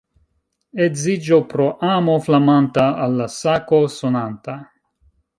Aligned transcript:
Edziĝo 0.85 1.37
pro 1.51 1.67
amo 1.89 2.15
flamanta 2.27 2.85
al 3.03 3.13
la 3.19 3.27
sako 3.33 3.83
sonanta. 3.97 4.57